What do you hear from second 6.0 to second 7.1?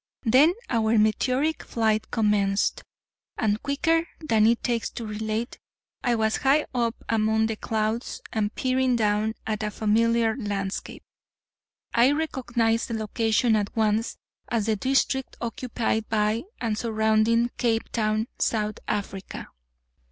I was high up